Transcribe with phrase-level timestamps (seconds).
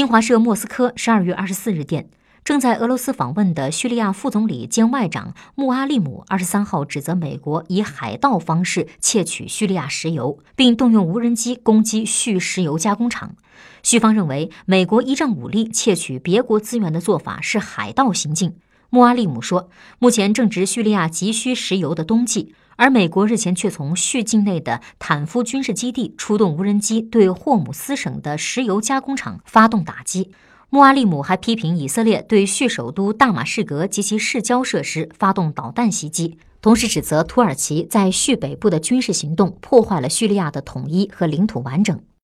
[0.00, 2.08] 新华社莫斯科十二月二十四日电。
[2.42, 13.34] 正在俄罗斯访问的叙利亚副总理兼外长穆阿利姆二十三号指责美国以海盗方式窃取叙利亚石油，并动用无人机攻击叙石油加工厂。
[13.82, 18.54] 叙方认为，美国依仗武力窃取别国资源的做法是海盗行径。
[18.88, 30.30] 穆阿利姆说，目前正值叙利亚急需石油的冬季，而美国日前却从叙境内的坦夫军事基地出动无人机对霍姆斯省的石油加工厂发动打击。
[30.70, 42.00] 穆阿利姆还批评以色列对叙首都大马士革及其市郊设施发动导弹袭击，同时指责土耳其在叙北部的军事行动破坏了叙利亚的统一和领土完整。